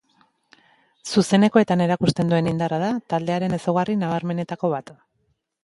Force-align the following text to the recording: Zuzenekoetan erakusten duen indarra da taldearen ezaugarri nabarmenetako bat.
Zuzenekoetan 1.13 1.83
erakusten 1.85 2.33
duen 2.33 2.49
indarra 2.53 2.81
da 2.85 2.89
taldearen 3.15 3.55
ezaugarri 3.61 3.99
nabarmenetako 4.07 4.77
bat. 4.77 4.95